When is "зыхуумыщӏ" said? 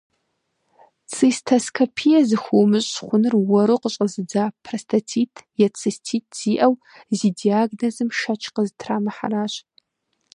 2.29-2.93